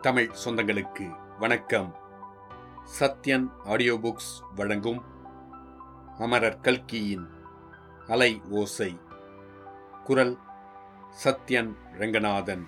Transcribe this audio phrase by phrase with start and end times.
[0.00, 1.96] தமிழ் சொந்தங்களுக்கு வணக்கம்.
[3.00, 5.04] Sathyan audio books வழங்கும்
[6.18, 7.28] அமரர் கல்கியின்
[8.06, 8.98] அலை ஓசை.
[10.04, 10.38] குரல்
[11.24, 12.66] சத்யன் ரங்கநாதன்.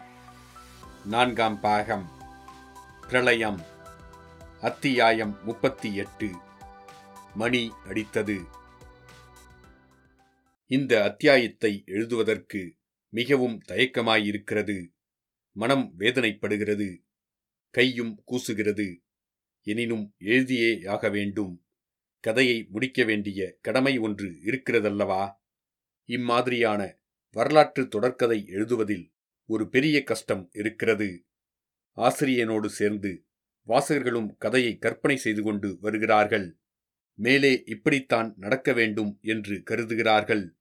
[1.04, 2.10] நான்காம் பாகம்.
[3.08, 3.60] பிரளயம்.
[4.60, 6.30] அத்தியாயம் முப்பத்தி எட்டு.
[7.34, 8.44] மணி அடித்தது.
[10.66, 12.76] இந்த அத்தியாயத்தை எழுதுவதற்கு
[13.08, 14.86] மிகவும் தயக்கமாயிருக்கிறது.
[15.52, 17.08] மனம் வேதனைப்படுகிறது.
[17.70, 18.96] கையும் கூசுகிறது.
[19.62, 21.64] எனினும் எழுதியே ஆக வேண்டும்.
[22.20, 25.32] கதையை முடிக்க வேண்டிய கடமை ஒன்று இருக்கிறதல்லவா?
[26.08, 26.98] இம்மாதிரியான
[27.30, 29.12] வரலாற்று தொடர்கதை எழுதுவதில்
[29.44, 31.24] ஒரு பெரிய கஷ்டம் இருக்கிறது.
[31.96, 33.24] ஆசிரியனோடு சேர்ந்து
[33.66, 36.58] வாசகர்களும் கதையை கற்பனை செய்து கொண்டு வருகிறார்கள்.
[37.14, 40.58] மேலே இப்படித்தான் நடக்க வேண்டும் என்று கருதுகிறார்கள்.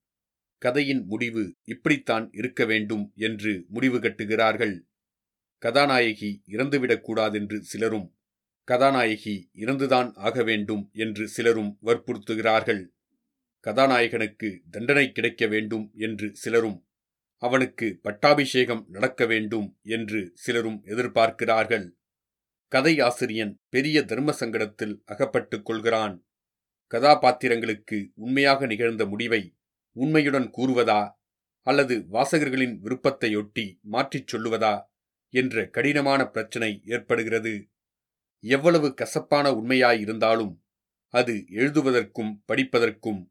[0.57, 4.88] கதையின் முடிவு இப்படித்தான் இருக்க வேண்டும் என்று முடிவு கட்டுகிறார்கள்.
[5.63, 8.18] கதாநாயகி இறந்துவிடக்கூடாதென்று சிலரும்
[8.63, 12.88] கதாநாயகி இறந்துதான் ஆக வேண்டும் என்று சிலரும் வற்புறுத்துகிறார்கள்.
[13.68, 16.87] கதாநாயகனுக்கு தண்டனை கிடைக்க வேண்டும் என்று சிலரும்
[17.37, 21.90] அவனுக்கு பட்டாபிஷேகம் நடக்க வேண்டும் என்று சிலரும் எதிர்பார்க்கிறார்கள்.
[22.68, 26.26] கதை ஆசிரியன் பெரிய தர்ம சங்கடத்தில் அகப்பட்டுக் கொள்கிறான்.
[26.91, 29.55] கதாபாத்திரங்களுக்கு உண்மையாக நிகழ்ந்த முடிவை
[29.96, 31.12] உண்மையுடன் கூறுவதா
[31.62, 34.88] அல்லது வாசகர்களின் விருப்பத்தையொட்டி மாற்றிச் சொல்லுவதா
[35.30, 37.54] என்ற கடினமான பிரச்சனை ஏற்படுகிறது.
[38.44, 40.54] எவ்வளவு கசப்பான உண்மையாயிருந்தாலும்
[41.13, 43.21] அது எழுதுவதற்கும் படிப்பதற்கும்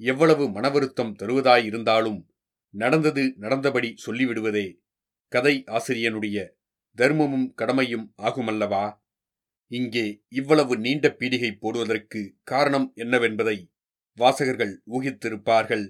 [0.00, 2.20] எவ்வளவு மனவருத்தம் தருவதாயிருந்தாலும்
[2.74, 4.66] நடந்தது நடந்தபடி சொல்லிவிடுவதே
[5.32, 6.38] கதை ஆசிரியனுடைய
[6.98, 8.84] தர்மமும் கடமையும் ஆகுமல்லவா?
[9.70, 13.56] இங்கே இவ்வளவு நீண்ட பீடிகை போடுவதற்கு காரணம் என்னவென்பதை
[14.18, 15.86] வாசகர்கள் ஊகித்திருப்பார்கள்.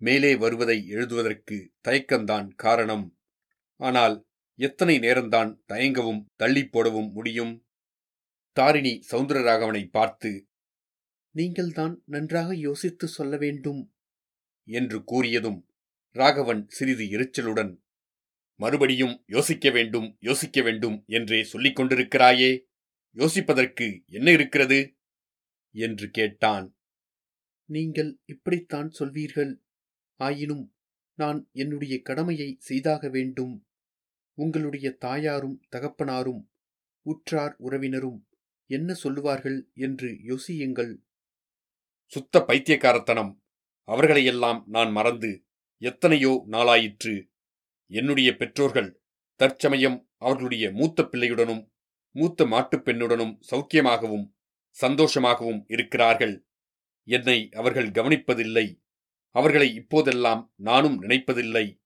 [0.00, 1.56] மேலே வருவதை எழுதுவதற்கு
[1.88, 3.06] தயக்கம்தான் காரணம்.
[3.80, 4.16] ஆனால்
[4.60, 7.66] எத்தனை நேரம்தான் தயங்கவும் தள்ளி போடவும் முடியும்?
[8.56, 10.46] தாரிணி சவுந்தரராகவனை பார்த்து
[11.34, 13.92] நீங்கள்தான் நன்றாக யோசித்து சொல்ல வேண்டும்
[14.68, 15.60] என்று கூறியதும்
[16.16, 17.72] ராகவன் சிறிது எரிச்சலுடன்
[18.60, 22.50] மறுபடியும் யோசிக்க வேண்டும் யோசிக்க வேண்டும் என்றே சொல்லிக் கொண்டிருக்கிறாயே
[23.16, 24.96] யோசிப்பதற்கு என்ன இருக்கிறது?
[25.74, 26.66] என்று கேட்டான்.
[27.70, 29.52] நீங்கள் இப்படித்தான் சொல்வீர்கள்
[30.20, 30.74] ஆயினும்
[31.14, 33.54] நான் என்னுடைய கடமையை செய்தாக வேண்டும்.
[34.40, 36.50] உங்களுடைய தாயாரும் தகப்பனாரும்
[37.02, 38.28] உற்றார் உறவினரும்
[38.66, 40.96] என்ன சொல்லுவார்கள் என்று யோசியுங்கள்.
[42.06, 43.42] சுத்த பைத்தியக்காரத்தனம்.
[43.82, 45.44] அவர்களையெல்லாம் நான் மறந்து
[45.78, 47.30] எத்தனையோ நாளாயிற்று.
[47.86, 49.02] என்னுடைய பெற்றோர்கள்
[49.34, 51.72] தற்சமயம் அவர்களுடைய மூத்த பிள்ளையுடனும்
[52.10, 54.34] மூத்த மாட்டுப் பெண்ணுடனும் சௌக்கியமாகவும்
[54.80, 56.46] சந்தோஷமாகவும் இருக்கிறார்கள்.
[57.06, 58.82] என்னை அவர்கள் கவனிப்பதில்லை.
[59.30, 61.79] அவர்களை இப்போதெல்லாம் நானும் நினைப்பதில்லை.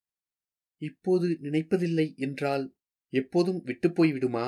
[0.82, 2.76] இப்போது நினைப்பதில்லை என்றால்
[3.12, 4.46] எப்போதும் விட்டுப்போய் விடுமா?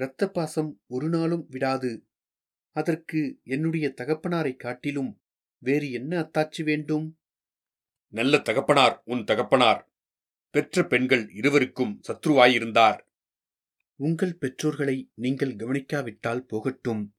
[0.00, 2.06] இரத்த பாசம் ஒரு நாளும் விடாது.
[2.76, 5.20] அதற்கு என்னுடைய தகப்பனாரை காட்டிலும்
[5.58, 7.18] வேறு என்ன அத்தாட்சி வேண்டும்?
[8.08, 9.92] நல்ல தகப்பனார் உன் தகப்பனார்.
[10.50, 12.98] பெற்ற பெண்கள் இருவருக்கும் சத்ருவாயிருந்தார்.
[14.00, 17.14] உங்கள் பெற்றோர்களை நீங்கள் கவனிக்காவிட்டால் போகட்டும்.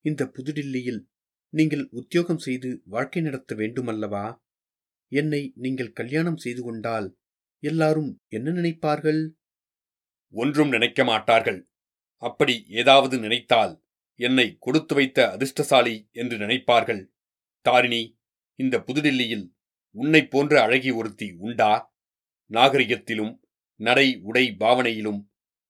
[0.00, 1.08] இந்த புதுடில்லியில்
[1.48, 4.38] நீங்கள் உத்தியோகம் செய்து வாழ்க்கை நடத்த வேண்டுமல்லவா?
[5.08, 7.08] என்னை நீங்கள் கல்யாணம் செய்து கொண்டால்
[7.62, 9.20] எல்லாரும் என்ன நினைப்பார்கள்?
[10.34, 11.68] ஒன்றும் நினைக்க மாட்டார்கள்.
[12.22, 13.84] அப்படி ஏதாவது நினைத்தால்
[14.20, 17.02] என்னை கொடுத்து வைத்த அதிர்ஷ்டசாலி என்று நினைப்பார்கள்.
[17.60, 18.18] தாரிணி
[18.54, 19.54] இந்த புதுடில்லியில்
[19.90, 21.94] உன்னை போன்ற அழகி ஒருத்தி உண்டா?
[22.50, 23.40] நாகரிகத்திலும்
[23.80, 25.20] நடை உடை பாவனையிலும்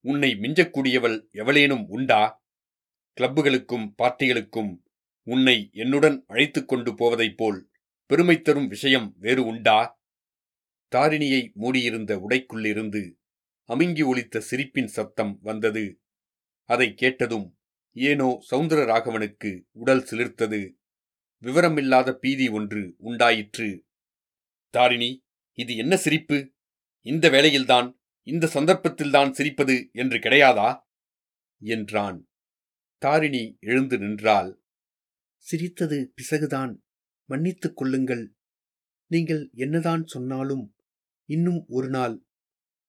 [0.05, 2.23] உன்னை மிஞ்சக்கூடியவள் எவளேனும் உண்டா?
[3.21, 4.73] கிளப்புகளுக்கும் பார்ட்டிகளுக்கும்
[5.23, 7.71] உன்னை என்னுடன் அழைத்துக் கொண்டு போவதைப் போல்
[8.07, 9.79] பெருமை தரும் விஷயம் வேறு உண்டா?
[10.95, 13.15] தாரிணியை மூடியிருந்த உடைக்குள்ளிருந்து
[13.69, 16.01] அமிங்கி ஒலித்த சிரிப்பின் சத்தம் வந்தது.
[16.65, 17.59] அதை கேட்டதும்
[17.93, 20.73] ஏனோ சவுந்தர ராகவனுக்கு உடல் சிலிர்த்தது.
[21.43, 23.85] விவரமில்லாத பீதி ஒன்று உண்டாயிற்று.
[24.69, 26.53] தாரிணி இது என்ன சிரிப்பு?
[27.01, 30.81] இந்த வேளையில்தான் இந்த சந்தர்ப்பத்தில்தான் சிரிப்பது என்று கிடையாதா?
[31.61, 32.29] என்றான்.
[32.99, 34.63] தாரிணி எழுந்து நின்றாள்.
[35.37, 36.77] சிரித்தது பிசகுதான்.
[37.25, 38.35] மன்னித்துக் கொள்ளுங்கள்.
[39.07, 40.72] நீங்கள் என்னதான் சொன்னாலும்
[41.35, 42.25] இன்னும் ஒரு நாள்.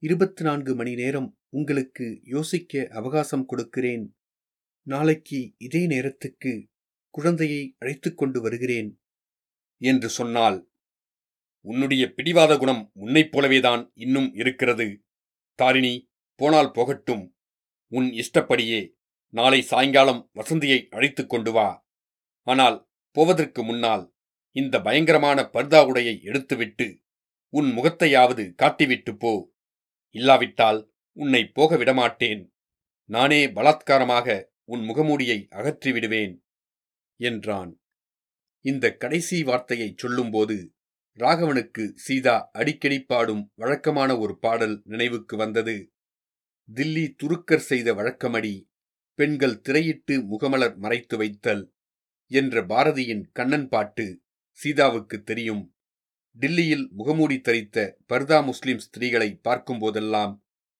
[0.03, 4.17] இருபத்தி நான்கு மணி நேரம் உங்களுக்கு யோசிக்க அவகாசம் கொடுக்கிறேன்.
[4.87, 6.67] நாளைக்கு இதே நேரத்துக்கு
[7.09, 9.01] குழந்தையை அழைத்து கொண்டு வருகிறேன்.
[9.77, 10.71] என்று சொன்னால்
[11.65, 15.03] உன்னுடைய பிடிவாத குணம் உன்னைப் போலவேதான் இன்னும் இருக்கிறது.
[15.55, 17.35] தாரிணி போனால் போகட்டும்.
[17.87, 18.89] உன் இஷ்டப்படியே
[19.33, 21.87] நாளை சாயங்காலம் வசந்தியை அழைத்து கொண்டு வா.
[22.47, 24.13] ஆனால் போவதற்கு முன்னால்
[24.51, 27.02] இந்த பயங்கரமான பர்தா உடையை எடுத்துவிட்டு
[27.53, 29.55] உன் முகத்தையாவது காட்டிவிட்டு போ.
[30.09, 32.53] இல்லாவிட்டால் உன்னை போக விடமாட்டேன்.
[33.05, 36.43] நானே பலாத்காரமாக உன் முகமூடியை அகற்றிவிடுவேன்
[37.15, 37.81] என்றான்.
[38.61, 40.73] இந்த கடைசி வார்த்தையை சொல்லும்போது
[41.17, 45.93] ராகவனுக்கு சீதா அடிக்கடி பாடும் வழக்கமான ஒரு பாடல் நினைவுக்கு வந்தது.
[46.75, 48.69] தில்லி துருக்கர் செய்த வழக்கமடி
[49.13, 51.73] பெண்கள் திரையிட்டு முகமலர் மறைத்து வைத்தல்
[52.27, 54.21] என்ற பாரதியின் கண்ணன் பாட்டு
[54.51, 55.72] சீதாவுக்கு தெரியும்.
[56.35, 57.77] டில்லியில் முகமூடி தரித்த
[58.09, 60.33] பர்தா முஸ்லிம் ஸ்திரீகளை பார்க்கும்போதெல்லாம்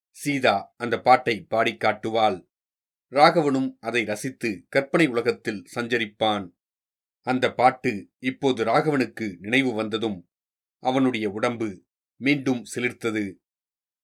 [0.09, 2.49] சீதா அந்த பாட்டை பாடிக் காட்டுவாள்.
[3.11, 6.45] ராகவனும் அதை ரசித்து கற்பனை உலகத்தில் சஞ்சரிப்பான்.
[7.27, 10.29] அந்த பாட்டு இப்போது ராகவனுக்கு நினைவு வந்ததும்
[10.83, 11.83] அவனுடைய உடம்பு
[12.21, 13.35] மீண்டும் சிலிர்த்தது.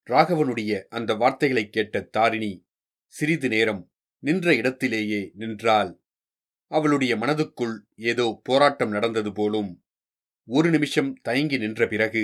[0.09, 2.67] ராகவனுடைய அந்த வார்த்தைகளை கேட்ட தாரிணி
[3.13, 3.91] சிறிது நேரம்
[4.23, 5.91] நின்ற இடத்திலேயே நின்றாள்.
[6.71, 9.83] அவளுடைய மனதுக்குள் ஏதோ போராட்டம் நடந்தது போலும்
[10.49, 12.23] ஒரு நிமிஷம் தயங்கி நின்ற பிறகு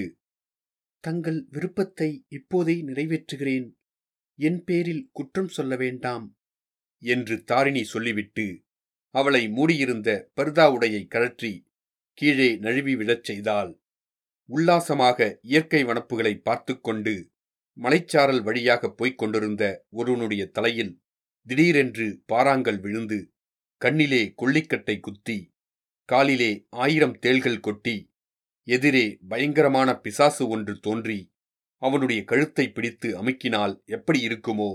[1.03, 3.67] தங்கள் விருப்பத்தை இப்போதே நிறைவேற்றுகிறேன்.
[4.39, 6.25] என் பேரில் குற்றம் சொல்ல வேண்டாம்
[7.03, 8.45] என்று தாரிணி சொல்லிவிட்டு
[9.15, 11.51] அவளை மூடியிருந்த பர்தா உடையை கழற்றி
[12.17, 13.71] கீழே நழுவி விழச் செய்தாள்.
[14.49, 17.13] உல்லாசமாக இயற்கை வனப்புகளை பார்த்து கொண்டு
[17.77, 20.93] மலைச்சாரல் வழியாக போய்க் கொண்டிருந்த ஒருவனுடைய தலையில்
[21.47, 23.19] திடீரென்று பாறாங்கல் விழுந்து
[23.81, 25.37] கண்ணிலே கொள்ளிக்கட்டை குத்தி
[26.09, 27.95] காலிலே ஆயிரம் தேள்கள் கொட்டி
[28.67, 31.19] எதிரே பயங்கரமான பிசாசு ஒன்று தோன்றி
[31.81, 34.71] அவனுடைய கழுத்தை பிடித்து அமுக்கினால் எப்படி இருக்குமோ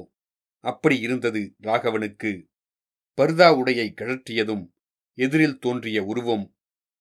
[0.64, 2.30] அப்படி இருந்தது ராகவனுக்கு.
[3.18, 4.64] பர்தா உடையை கழற்றியதும்
[5.18, 6.44] எதிரில் தோன்றிய உருவம்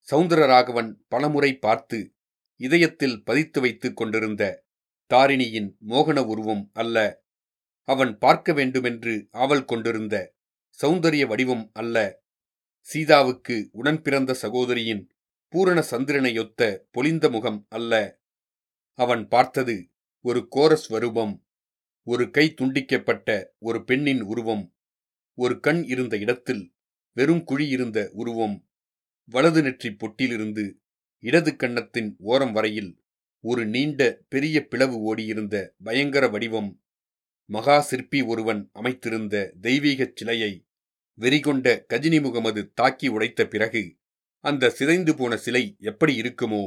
[0.07, 1.99] சவுந்தரராகவன் பலமுறை பார்த்து
[2.59, 4.43] இதயத்தில் பதித்து வைத்துக் கொண்டிருந்த
[5.11, 6.97] தாரிணியின் மோகன உருவம் அல்ல.
[7.87, 10.15] அவன் பார்க்க வேண்டுமென்று ஆவல் கொண்டிருந்த
[10.79, 11.95] சௌந்தரிய வடிவம் அல்ல.
[12.89, 15.03] சீதாவுக்கு உடன் பிறந்த சகோதரியின்
[15.53, 16.61] பூரண சந்திரனையொத்த
[16.91, 17.93] பொலிந்த முகம் அல்ல.
[18.93, 19.75] அவன் பார்த்தது
[20.21, 21.33] ஒரு கோரஸ் வருபம்
[22.03, 24.63] ஒரு கை துண்டிக்கப்பட்ட ஒரு பெண்ணின் உருவம்
[25.33, 26.73] ஒரு கண் இருந்த இடத்தில்
[27.17, 28.55] வெறும் குழி இருந்த உருவம்
[29.23, 30.65] வலது நெற்றி பொட்டிலிருந்து
[31.23, 32.91] இடது கன்னத்தின் ஓரம் வரையில்
[33.43, 36.69] ஒரு நீண்ட பெரிய பிளவு ஓடியிருந்த பயங்கர வடிவம்
[37.45, 40.51] மகா சிற்பி ஒருவன் அமைத்திருந்த தெய்வீகச் சிலையை
[41.17, 43.83] வெறிகொண்ட கஜினி முகமது தாக்கி உடைத்த பிறகு
[44.43, 46.63] அந்த சிதைந்து போன சிலை எப்படி இருக்குமோ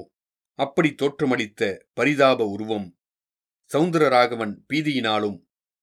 [0.58, 2.88] அப்படி தோற்றமளித்த பரிதாப உருவம்
[3.70, 5.38] சவுந்தரராகவன் பீதியினாலும்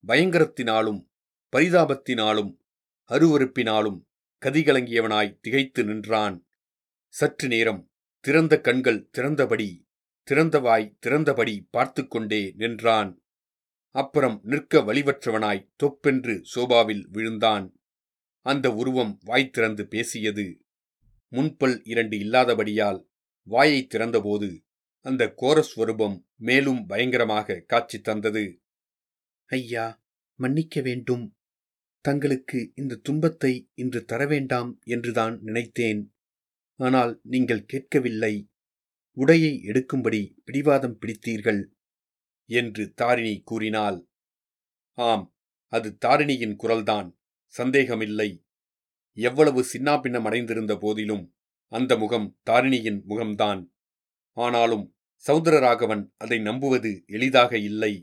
[0.07, 0.99] பயங்கரத்தினாலும்
[1.53, 2.51] பரிதாபத்தினாலும்
[3.09, 3.99] அருவறுப்பினாலும்
[4.41, 6.35] கதிகலங்கியவனாய் திகைத்து நின்றான்.
[7.13, 7.81] சற்று நேரம்
[8.19, 9.69] திறந்த கண்கள் திறந்தபடி
[10.27, 13.11] திறந்தவாய் திறந்தபடி பார்த்து கொண்டே நின்றான்.
[13.95, 17.65] அப்புறம் நிற்க வழிவற்றவனாய் தொப்பென்று சோபாவில் விழுந்தான்.
[18.45, 20.45] அந்த உருவம் வாய் திறந்து பேசியது
[21.31, 22.99] முன்பல் இரண்டு இல்லாதபடியால்
[23.47, 24.49] வாயை திறந்தபோது
[25.05, 28.43] அந்த கோரஸ்வரூபம் மேலும் பயங்கரமாக காட்சி தந்தது.
[29.49, 29.85] ஐயா
[30.39, 31.25] மன்னிக்க வேண்டும்.
[32.05, 36.01] தங்களுக்கு இந்த துன்பத்தை இன்று தர வேண்டாம் என்றுதான் நினைத்தேன்.
[36.79, 38.33] ஆனால் நீங்கள் கேட்கவில்லை.
[39.17, 41.61] உடையை எடுக்கும்படி பிடிவாதம் பிடித்தீர்கள்
[42.49, 43.97] என்று தாரிணி கூறினாள்.
[44.97, 45.25] ஆம்
[45.73, 47.09] அது தாரிணியின் குரல்தான்.
[47.53, 48.29] சந்தேகமில்லை.
[49.19, 51.25] எவ்வளவு சின்னாபின்னம் அடைந்திருந்த போதிலும்
[51.71, 53.61] அந்த முகம் தாரிணியின் முகம்தான்.
[54.37, 54.85] ஆனாலும்
[55.27, 57.93] சௌந்தரராகவன் அதை நம்புவது எளிதாக இல்லை.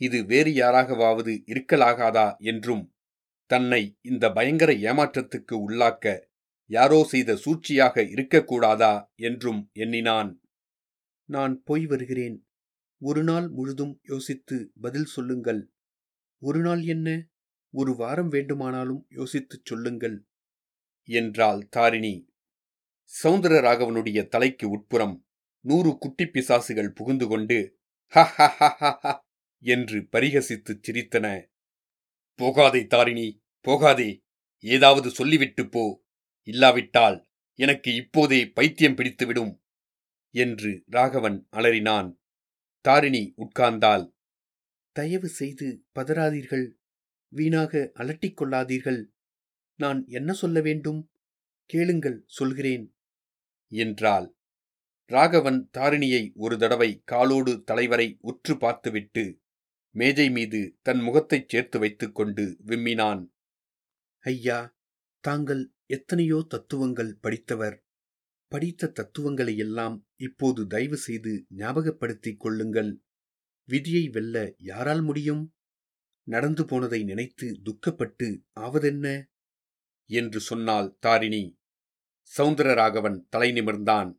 [0.00, 2.84] இது வேறு யாராகவாவது இருக்கலாகாதா என்றும்
[3.50, 6.06] தன்னை இந்த பயங்கர ஏமாற்றத்துக்கு உள்ளாக்க
[6.70, 10.30] யாரோ செய்த சூழ்ச்சியாக இருக்கக்கூடாதா என்றும் எண்ணினான்.
[11.28, 12.36] நான் போய் வருகிறேன்.
[13.02, 15.70] ஒரு நாள் முழுதும் யோசித்து பதில் சொல்லுங்கள்.
[16.42, 17.08] ஒரு நாள் என்ன?
[17.74, 20.16] ஒரு வாரம் வேண்டுமானாலும் யோசித்துச் சொல்லுங்கள்.
[21.12, 22.14] என்றாள் தாரிணி.
[23.22, 25.26] சவுந்தரராகவனுடைய தலைக்கு உட்புறம்
[25.60, 28.16] நூறு குட்டி பிசாசுகள் புகுந்து கொண்டு ஹ
[29.58, 31.46] என்று பரிகசித்துச் சிரித்தன.
[32.34, 34.24] போகாதே தாரிணி போகாதே.
[34.58, 35.84] ஏதாவது சொல்லிவிட்டு போ.
[36.42, 37.28] இல்லாவிட்டால்
[37.58, 39.52] எனக்கு இப்போதே பைத்தியம் பிடித்துவிடும்
[40.34, 42.08] என்று ராகவன் அலறினான்.
[42.80, 44.04] தாரிணி உட்கார்ந்தாள்.
[44.92, 46.66] தயவு செய்து பதறாதீர்கள்.
[47.28, 49.11] வீணாக அலட்டிக் கொள்ளாதீர்கள்.
[49.84, 51.00] நான் என்ன சொல்ல வேண்டும்?
[51.70, 52.84] கேளுங்கள் சொல்கிறேன்.
[53.72, 54.28] என்றாள்.
[55.10, 59.24] ராகவன் தாரிணியை ஒரு தடவை காலோடு தலைவரை உற்று பார்த்துவிட்டு
[59.94, 63.22] மேஜை மீது தன் முகத்தைச் சேர்த்து வைத்துக்கொண்டு விம்மினான்.
[64.22, 64.58] ஐயா
[65.24, 67.76] தாங்கள் எத்தனையோ தத்துவங்கள் படித்தவர்.
[68.52, 72.92] படித்த தத்துவங்களை எல்லாம் இப்போது தயவு செய்து ஞாபகப்படுத்திக் கொள்ளுங்கள்.
[73.68, 74.36] விதியை வெல்ல
[74.70, 75.44] யாரால் முடியும்?
[76.26, 78.28] நடந்து போனதை நினைத்து துக்கப்பட்டு
[78.60, 79.06] ஆவதென்ன?
[80.12, 81.58] என்று சொன்னாள் தாரிணி.
[82.36, 84.18] சவுந்தரராகவன் தலை நிமிர்ந்தான்.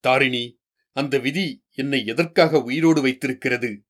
[0.00, 0.60] தாரிணி
[0.92, 3.84] அந்த விதி என்னை எதற்காக உயிரோடு வைத்திருக்கிறது?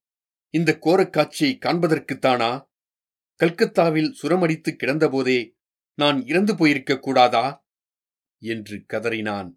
[0.50, 2.68] இந்த கோரக்காட்சியை காண்பதற்குத்தானா
[3.40, 5.58] கல்கத்தாவில் சுரமடித்து கிடந்தபோதே
[5.94, 7.68] நான் இறந்து போயிருக்க கூடாதா?
[8.38, 9.50] என்று கதறினான்.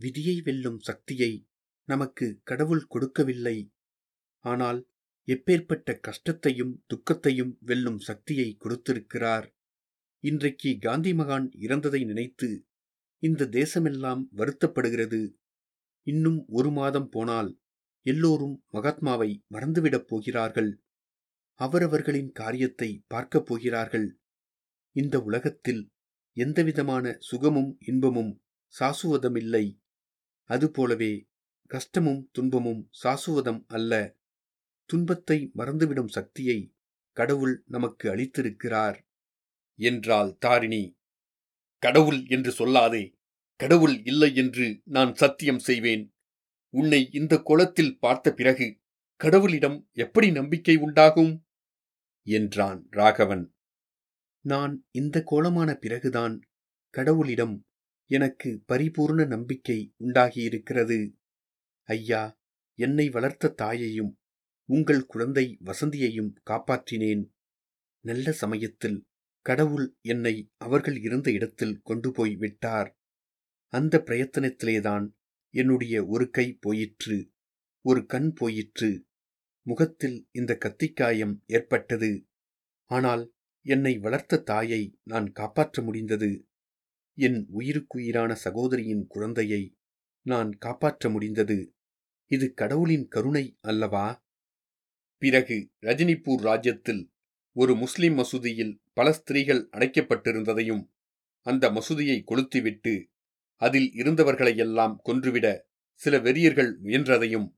[0.00, 1.46] விதியை வெல்லும் சக்தியை
[1.84, 3.72] நமக்கு கடவுள் கொடுக்கவில்லை.
[4.44, 4.88] ஆனால்
[5.26, 9.55] எப்பேற்பட்ட கஷ்டத்தையும் துக்கத்தையும் வெல்லும் சக்தியை கொடுத்திருக்கிறார்.
[10.26, 12.66] இன்றைக்கு காந்தி மகான் இறந்ததை நினைத்து
[13.18, 15.32] இந்த தேசமெல்லாம் வருத்தப்படுகிறது.
[16.02, 17.60] இன்னும் ஒரு மாதம் போனால்
[18.02, 20.82] எல்லோரும் மகாத்மாவை மறந்துவிடப் போகிறார்கள்.
[21.54, 24.18] அவரவர்களின் காரியத்தை பார்க்கப் போகிறார்கள்.
[24.92, 25.92] இந்த உலகத்தில்
[26.32, 28.42] எந்தவிதமான சுகமும் இன்பமும்
[28.80, 29.80] சாசுவதமில்லை.
[30.42, 31.28] அதுபோலவே
[31.66, 34.16] கஷ்டமும் துன்பமும் சாசுவதம் அல்ல.
[34.84, 36.74] துன்பத்தை மறந்துவிடும் சக்தியை
[37.12, 39.05] கடவுள் நமக்கு அளித்திருக்கிறார்.
[39.78, 40.96] என்றாள் தாரிணி.
[41.82, 43.14] கடவுள் என்று சொல்லாதே
[43.60, 46.14] கடவுள் இல்லை என்று நான் சத்தியம் செய்வேன்.
[46.74, 48.66] உன்னை இந்த கோலத்தில் பார்த்த பிறகு
[49.24, 51.44] கடவுளிடம் எப்படி நம்பிக்கை உண்டாகும்?
[52.26, 53.44] என்றான் ராகவன்.
[54.44, 56.34] நான் இந்த கோலமான பிறகுதான்
[56.94, 57.54] கடவுளிடம்
[58.10, 60.98] எனக்கு பரிபூர்ண நம்பிக்கை உண்டாகியிருக்கிறது.
[61.88, 62.38] ஐயா
[62.78, 64.12] என்னை வளர்த்த தாயையும்
[64.68, 67.24] உங்கள் குழந்தை வசந்தியையும் காப்பாற்றினேன்.
[68.04, 68.98] நல்ல சமயத்தில்
[69.46, 72.88] கடவுள் என்னை அவர்கள் இருந்த இடத்தில் கொண்டு போய் விட்டார்.
[73.72, 75.06] அந்த பிரயத்தனத்திலேதான்
[75.54, 77.18] என்னுடைய ஒரு கை போயிற்று
[77.84, 78.90] ஒரு கண் போயிற்று.
[79.66, 82.10] முகத்தில் இந்த கத்திக்காயம் ஏற்பட்டது.
[82.90, 83.22] ஆனால்
[83.66, 86.30] என்னை வளர்த்த தாயை நான் காப்பாற்ற முடிந்தது.
[87.18, 89.62] என் உயிருக்குயிரான சகோதரியின் குழந்தையை
[90.26, 91.58] நான் காப்பாற்ற முடிந்தது.
[92.30, 94.06] இது கடவுளின் கருணை அல்லவா?
[95.22, 97.04] பிறகு ரஜினிபூர் ராஜ்யத்தில்
[97.56, 100.82] ஒரு முஸ்லிம் மசூதியில் பல ஸ்திரீகள் அடைக்கப்பட்டிருந்ததையும்
[101.46, 102.94] அந்த மசூதியை கொளுத்திவிட்டு
[103.62, 105.46] அதில் இருந்தவர்களையெல்லாம் கொன்றுவிட
[106.00, 107.48] சில வெறியர்கள் முயன்றதையும்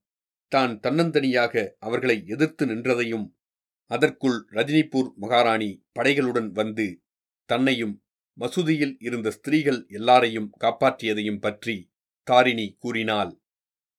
[0.52, 3.26] தான் தன்னந்தனியாக அவர்களை எதிர்த்து நின்றதையும்
[3.90, 6.86] அதற்குள் ரஜினிபூர் மகாராணி படைகளுடன் வந்து
[7.48, 7.94] தன்னையும்
[8.38, 11.76] மசூதியில் இருந்த ஸ்திரீகள் எல்லாரையும் காப்பாற்றியதையும் பற்றி
[12.26, 13.32] தாரிணி கூறினாள்.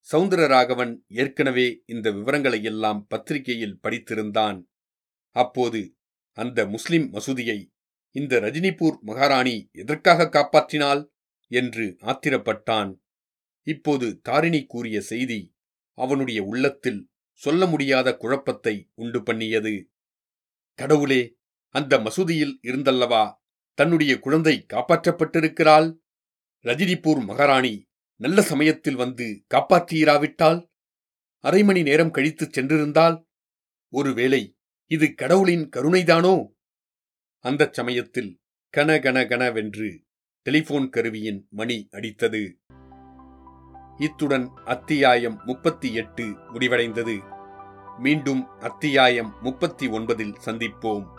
[0.08, 4.60] சவுந்தரராகவன் ஏற்கனவே இந்த விவரங்களையெல்லாம் பத்திரிகையில் படித்திருந்தான்.
[5.36, 5.82] அப்போது
[6.40, 7.60] அந்த முஸ்லிம் மசூதியை
[8.16, 11.02] இந்த ரஜினிபூர் மகாராணி எதற்காக காப்பாற்றினாள்
[11.52, 12.92] என்று ஆத்திரப்பட்டான்.
[13.68, 15.40] இப்போது தாரிணி கூறிய செய்தி
[15.98, 17.02] அவனுடைய உள்ளத்தில்
[17.34, 19.74] சொல்ல முடியாத குழப்பத்தை உண்டு பண்ணியது.
[20.80, 21.22] கடவுளே
[21.76, 23.24] அந்த மசூதியில் இருந்தல்லவா?
[23.78, 25.90] தன்னுடைய குழந்தை காப்பாற்றப்பட்டிருக்கிறாள்?
[26.66, 27.74] ரஜினிபூர் மகாராணி
[28.22, 30.60] நல்ல சமயத்தில் வந்து காப்பாற்றியிராவிட்டால்?
[31.44, 33.18] அரை மணி நேரம் கழித்து சென்றிருந்தால்?
[33.94, 34.42] ஒருவேளை
[34.92, 36.46] இது கடவுளின் கருணைதானோ?
[37.40, 38.40] அந்தச் சமயத்தில்
[38.78, 39.28] கன கன
[40.42, 42.54] டெலிபோன் கருவியின் மணி அடித்தது.
[43.98, 47.20] இத்துடன் அத்தியாயம் முப்பத்தி எட்டு முடிவடைந்தது.
[48.00, 51.19] மீண்டும் அத்தியாயம் முப்பத்தி ஒன்பதில் சந்திப்போம்.